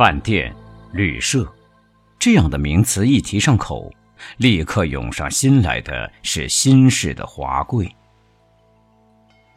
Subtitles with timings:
[0.00, 0.50] 饭店、
[0.94, 1.46] 旅社，
[2.18, 3.92] 这样的名词一提上口，
[4.38, 7.94] 立刻涌上心来的是新式的华贵。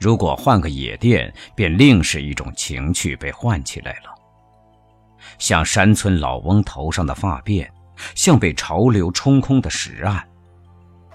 [0.01, 4.13] 如果换个野店，便另是一种情趣被唤起来了。
[5.39, 7.65] 像山村老翁头上的发辫，
[8.13, 10.27] 像被潮流冲空的石岸。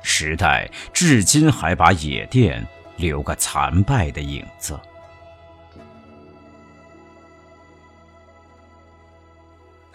[0.00, 4.80] 时代至今还把野店留个残败的影子。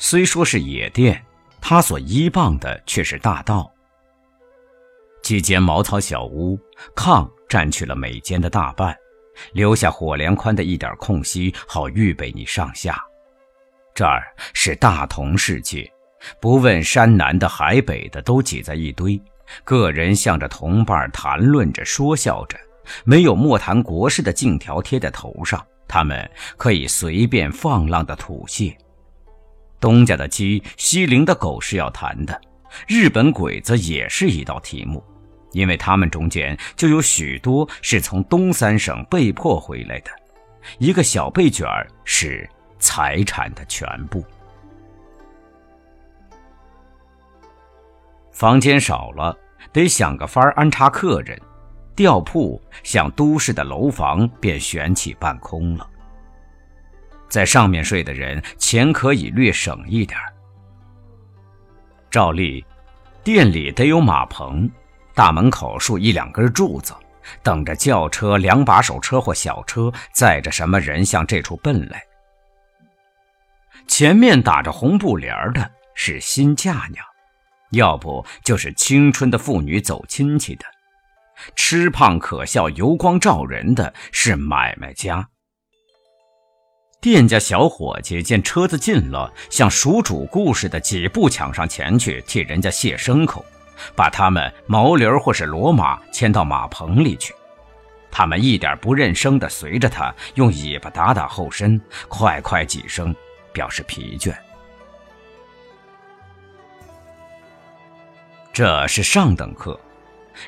[0.06, 1.24] 虽说是野店，
[1.62, 3.72] 他所依傍的却是大道。
[5.22, 6.60] 几间茅草小屋，
[6.94, 8.94] 炕占去了每间的大半，
[9.54, 13.02] 留下火梁宽的一点空隙，好预备你上下。
[13.96, 14.22] 这儿
[14.54, 15.90] 是大同世界，
[16.42, 19.18] 不问山南的海北的，都挤在一堆。
[19.64, 22.58] 个人向着同伴谈论着，说笑着，
[23.06, 28.76] 没有莫谈国事的禁条贴在头上，他们可以随便放浪的吐泻。
[29.84, 32.40] 东家的鸡，西陵的狗是要谈的，
[32.88, 35.04] 日本鬼子也是一道题目，
[35.52, 40.12] 因为他们中间就有许多是从东三省被迫回来的。
[40.78, 44.24] 一个小被卷儿是财产的全部。
[48.32, 49.38] 房间少了，
[49.74, 51.38] 得想个法儿安插客人。
[51.94, 55.90] 吊铺像都市的楼房，便悬起半空了。
[57.34, 60.20] 在上面睡的人，钱可以略省一点
[62.12, 62.64] 照例，
[63.24, 64.70] 店里得有马棚，
[65.16, 66.94] 大门口竖一两根柱子，
[67.42, 72.04] 等着轿车、两把手车或小车载着什么人向这处奔来。
[73.88, 77.04] 前面打着红布帘的是新嫁娘。
[77.72, 80.66] 要不就是青春的妇女走亲戚的，
[81.56, 85.28] 吃胖可笑、油光照人的是买卖家。
[87.04, 93.46] 店家小伙计见车子近了，像数主顾似的，几步抢上前去替人家卸牲口，
[93.94, 97.36] 把他们毛驴或是骡马牵到马棚里去。
[98.10, 101.78] 他们一点不认生的随着他，用尾巴打打后身，
[102.08, 103.14] 快快几声，
[103.52, 104.34] 表示疲倦。
[108.54, 109.78] 这是上等客，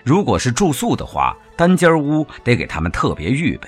[0.06, 3.68] 如果是住宿的话，单间屋得给他们特别预备。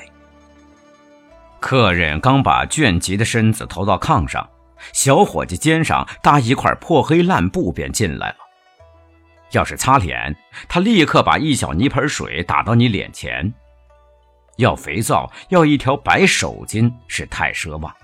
[1.60, 4.50] 客人刚把倦极的身子投到炕上，
[4.94, 8.38] 小伙计肩上搭一块破黑烂布便进来了。
[9.52, 10.36] 要是擦脸，
[10.68, 13.54] 他立刻把一小泥盆水打到你脸前。
[14.58, 17.96] 要肥皂，要一条白手巾，是太奢望。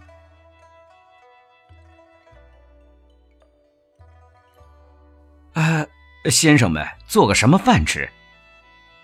[5.53, 5.85] 啊。
[6.29, 8.09] 先生们，做个什么饭吃？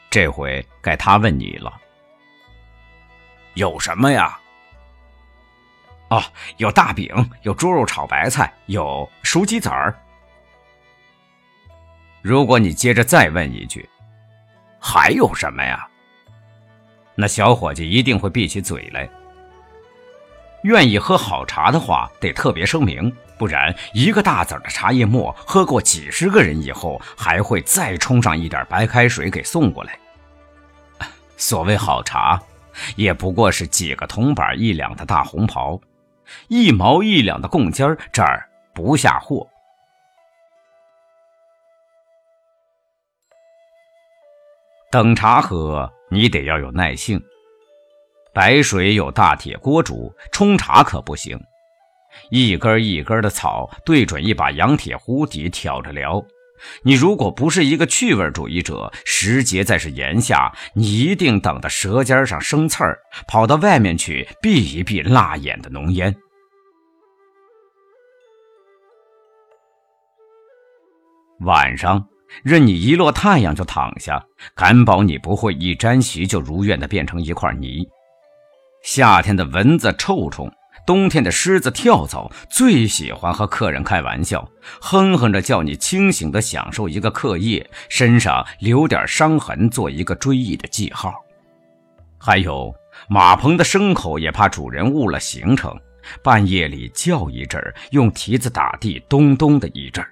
[0.10, 1.78] 这回该他问你了。
[3.56, 4.39] 有什么呀？
[6.10, 6.24] 哦，
[6.58, 7.08] 有大饼，
[7.44, 9.96] 有猪肉炒白菜，有熟鸡子儿。
[12.22, 13.88] 如果你接着再问一句，
[14.80, 15.88] 还有什么呀？
[17.16, 19.08] 那小伙计一定会闭起嘴来。
[20.64, 29.98] 愿意喝好茶的话，得特别声明，不然一个大子的茶叶沫喝过几十个人以后，还会再冲上一点白开水给送过来。
[31.38, 32.42] 所谓好茶，
[32.98, 35.80] 也不过是几个铜板一两的大红袍，
[36.48, 39.48] 一毛一两的贡尖这儿不下货。
[44.92, 47.22] 等茶喝，你得要有耐性。
[48.34, 51.40] 白水有大铁锅煮，冲茶可不行。
[52.32, 56.24] 一根一根的草对准一把羊铁壶底挑着撩。
[56.84, 66.16] 你如果不是一个趣味主义者，时节再是炎夏，你一定等得舌尖上生刺儿，跑到外面去避一避辣眼的浓烟。
[71.42, 72.06] 晚上
[72.44, 74.22] 任你一落太阳就躺下，
[74.54, 77.88] 敢保你不会一沾席就如愿的变成一块泥。
[78.84, 80.52] 夏天的蚊子、臭虫，
[80.90, 84.50] 冬天的狮子、跳蚤，最喜欢和客人开玩笑，
[84.82, 91.14] 哼哼着叫你清醒的享受一个客夜，身上留点伤痕，做一个追忆的记号。
[92.18, 92.74] 还有
[93.08, 95.80] 马棚的牲口也怕主人误了行程，
[96.24, 100.12] 半夜里叫一阵儿用蹄子打地，咚咚的一阵儿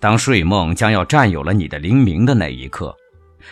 [0.00, 2.96] 当睡梦将要占有了你的灵明的那一刻。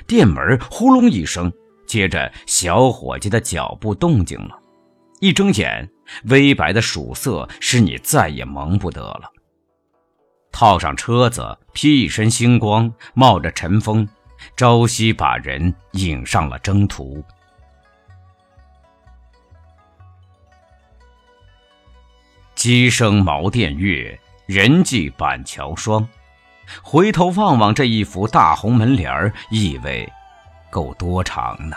[0.06, 1.52] 店门呼隆一声，
[1.86, 4.58] 接着小伙计的脚步动静了。
[5.20, 5.88] 一睁眼
[6.24, 9.32] 微白的曙色使你再也蒙不得了。
[10.52, 14.06] 套上车子披一身星光冒着晨风
[14.56, 17.22] 朝夕把人引上了征途。
[22.54, 26.06] 鸡声茅店月人迹板桥霜。
[26.82, 30.10] 回头望望这一幅大红门帘儿意味
[30.76, 31.76] 够多长呢？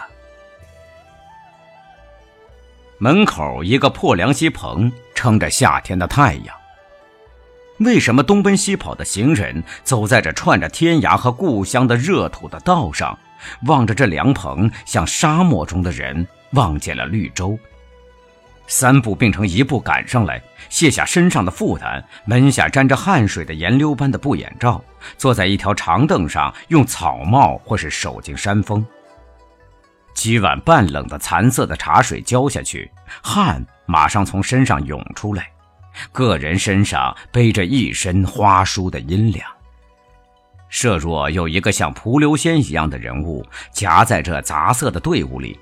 [2.97, 6.53] 门口一个破凉席棚，撑着夏天的太阳。
[7.77, 13.17] 为什么东奔西跑的行人走在这串着天涯和故乡的热土的道上，
[13.67, 17.57] 望着这凉棚，像沙漠中的人望见了绿洲？
[18.69, 24.81] 三步并成一步赶上来，卸下身上的负担，门下沾着汗水的颜溜般的布眼罩，
[25.17, 28.85] 坐在一条长凳上，用草帽或是手巾扇风。
[30.13, 32.89] 几碗半冷的残色的茶水浇下去，
[33.23, 35.49] 汗马上从身上涌出来。
[36.11, 39.45] 个人身上背着一身花疏的阴凉。
[40.69, 45.59] 设若有一个像蒲留仙一样的人物夹在这杂色的队伍里，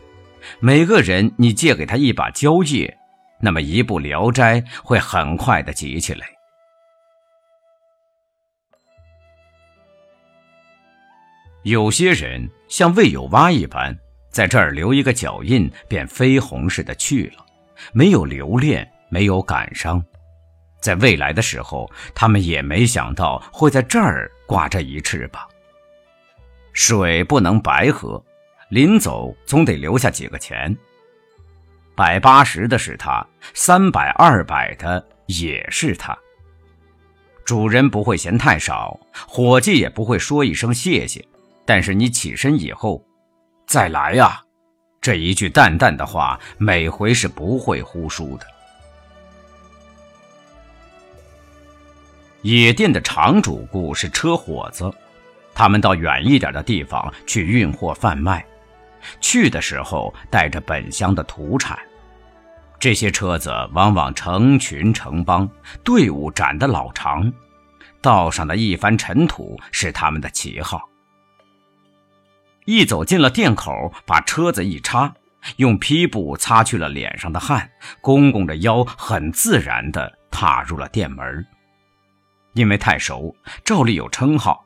[0.60, 2.98] 每个人你借给他一把蕉叶，
[3.40, 6.28] 那么一部《聊斋》会很快的集起来。
[11.64, 13.98] 有些人像魏有蛙一般，
[14.30, 17.46] 在这儿留一个脚印，便飞鸿似的去了，
[17.92, 20.02] 没有留恋，没有感伤。
[20.80, 25.46] 在未来的时候，他们也没想到会在这儿挂这一翅膀。
[26.72, 28.24] 水不能白喝，
[28.70, 30.76] 临走总得留下几个钱。
[31.96, 36.18] 百八十的是他，三百二百的也是他。
[37.44, 41.26] 主人不会嫌太少，伙计也不会说一声谢谢。
[41.66, 43.04] 但是你起身以后，
[43.66, 44.42] 再来呀，
[45.02, 48.46] 这一句淡淡的话，每回是不会忽输的。
[52.42, 54.90] 野店的常主顾是车伙子，
[55.54, 58.46] 他们到远一点的地方去运货贩卖，
[59.20, 61.78] 去的时候带着本乡的土产。
[62.80, 65.50] 这些车子往往成群成帮，
[65.84, 67.34] 队伍展得老长，
[68.02, 70.88] 道上的一番尘土是他们的旗号。
[72.66, 75.14] 一走进了店口，把车子一插，
[75.56, 77.70] 用披布擦去了脸上的汗，
[78.02, 81.46] 弓弓着腰，很自然地踏入了店门。
[82.54, 84.66] 因为太熟，照例有称号。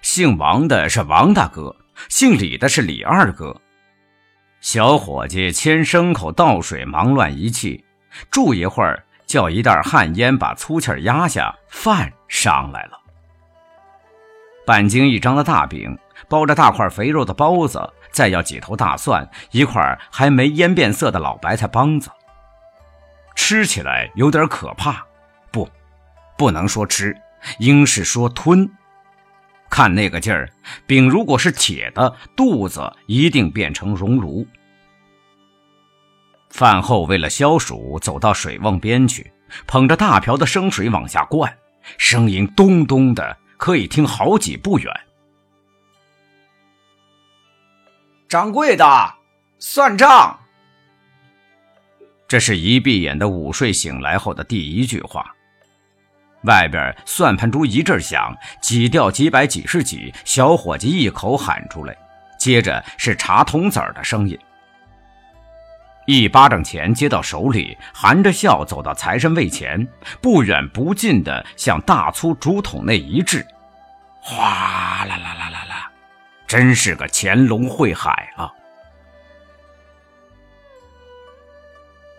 [0.00, 1.74] 姓王的是王大哥，
[2.08, 3.60] 姓李的是李二哥。
[4.60, 7.84] 小伙计牵牲口倒水，忙乱一气，
[8.30, 12.98] 住一会儿，叫一袋旱烟，把粗气压下，饭上来了。
[14.64, 15.98] 半斤一张的大饼，
[16.28, 22.08] 包着大块肥肉的包子，再要几头大蒜，一块还没腌变色的老白菜帮子。
[23.34, 25.04] 吃起来有点可怕。
[25.50, 25.68] 不
[26.38, 27.16] 不能说吃，
[27.58, 28.70] 应是说吞。
[29.72, 30.52] 看那个劲儿，
[30.86, 34.46] 饼如果是铁的，肚子一定变成熔炉。
[36.50, 39.32] 饭后为了消暑，走到水瓮边去，
[39.66, 41.50] 捧着大瓢的生水往下灌，
[41.96, 44.94] 声音咚咚的，可以听好几步远。
[48.28, 49.14] 掌柜的，
[49.58, 50.38] 算账。
[52.28, 55.34] 这是一闭眼的午睡醒来后的第一句话。
[56.44, 61.96] 外边算盘珠一阵响，几吊几百几十几，小伙计一口喊出来，
[62.38, 64.38] 接着是茶童子儿的声音。
[66.06, 69.86] 一巴掌钱接到手里，含着笑走到财神位前，
[70.20, 73.46] 不远不近的向大粗竹筒内一掷，
[74.20, 75.90] 哗啦啦啦啦啦，
[76.48, 78.52] 真是个乾隆会海了。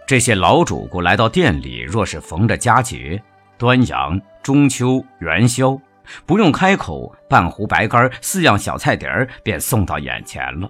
[0.07, 3.21] 这些老主顾来到店里，若是逢着佳节。
[3.63, 5.79] 端阳、中秋、元宵，
[6.25, 10.69] 不用开口，半壶白干、四样小菜碟儿便送到眼前了。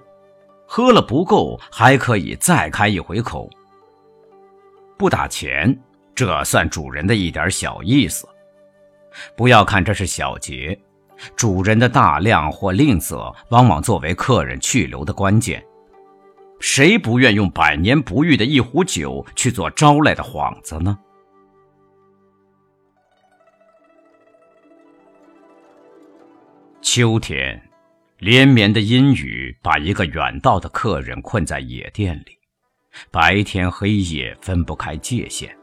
[0.67, 3.49] 喝了不够，还可以再开一回口。
[4.95, 5.75] 不打钱，
[6.13, 8.29] 这算主人的一点小意思。
[9.35, 10.79] 不要看这是小节，
[11.35, 15.65] 主人的大量或吝啬，往往作为客人去留的关键。
[16.59, 20.95] 谁不愿用百年不遇的一壶酒去做招来的幌子呢？
[26.83, 27.59] 秋天，
[28.17, 32.37] 连绵的阴雨把一个远道的客人困在野店里，
[33.09, 35.57] 白天黑夜分不开界限。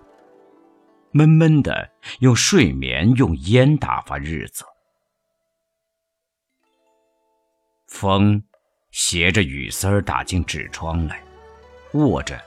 [1.12, 4.64] 闷闷的，用睡眠用烟打发日子。
[7.86, 8.42] 风
[8.90, 11.22] 携着雨丝儿打进纸窗来，
[11.92, 12.40] 握着，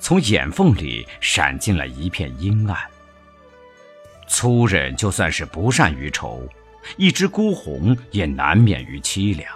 [0.00, 2.90] 从眼缝里闪进了一片阴暗。
[4.26, 6.48] 粗人就算是不善于愁。
[6.96, 9.54] 一只孤鸿也难免于凄凉，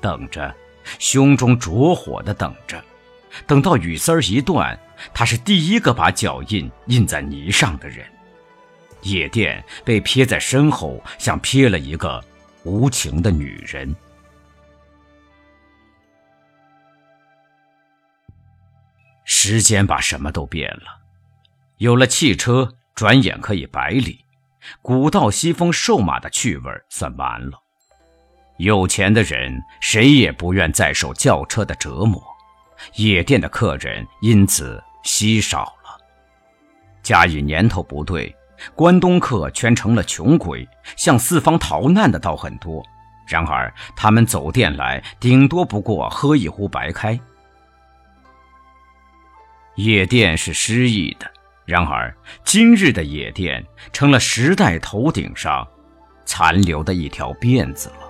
[0.00, 0.54] 等着，
[0.98, 2.82] 胸中着火的等着，
[3.46, 4.78] 等到雨丝儿一断，
[5.12, 8.06] 他是第一个把脚印印在泥上的人。
[9.02, 12.22] 夜店被撇在身后，像撇了一个
[12.64, 13.94] 无情的女人。
[19.24, 21.00] 时间把什么都变了，
[21.76, 24.24] 有了汽车，转眼可以百里，
[24.82, 27.62] 古道西风瘦马的趣味算完了。
[28.58, 32.22] 有钱的人谁也不愿再受轿车的折磨，
[32.96, 35.98] 夜店的客人因此稀少了。
[37.02, 38.34] 加以年头不对，
[38.74, 42.82] 关东客全成了穷鬼，向四方逃难的倒很多。
[43.26, 47.18] 然而他们走店来，顶多不过喝一壶白开。
[49.76, 51.30] 夜店是诗意的，
[51.68, 55.68] 然而今日的野店成了时代头顶上
[56.24, 58.08] 残留的一条辫子了。